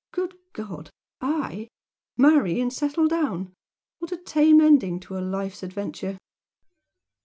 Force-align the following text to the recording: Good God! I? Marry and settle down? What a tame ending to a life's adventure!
Good 0.11 0.33
God! 0.53 0.89
I? 1.21 1.67
Marry 2.17 2.59
and 2.59 2.73
settle 2.73 3.07
down? 3.07 3.53
What 3.99 4.11
a 4.11 4.17
tame 4.17 4.59
ending 4.59 4.99
to 5.01 5.15
a 5.15 5.21
life's 5.21 5.61
adventure! 5.61 6.17